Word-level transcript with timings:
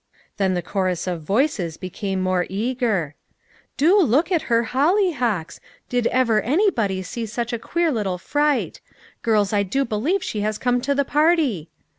THE 0.37 0.45
FLOWER 0.45 0.49
PARTY. 0.49 0.55
309 0.55 0.55
Then 0.55 0.55
the 0.55 0.71
chorus 0.71 1.07
of 1.07 1.27
voices 1.27 1.77
became 1.77 2.21
more 2.21 2.47
eager:" 2.49 3.13
Do 3.77 3.99
look 4.01 4.31
at 4.31 4.41
her 4.49 4.63
hollyhocks! 4.63 5.59
Did 5.89 6.07
ever 6.07 6.41
any 6.41 6.71
body 6.71 7.03
see 7.03 7.27
such 7.27 7.53
a 7.53 7.59
queer 7.59 7.91
little 7.91 8.17
fright! 8.17 8.81
Girls, 9.21 9.53
I 9.53 9.61
do 9.61 9.85
believe 9.85 10.23
she 10.23 10.39
has 10.41 10.57
come 10.57 10.81
to 10.81 10.95
the 10.95 11.05
party." 11.05 11.69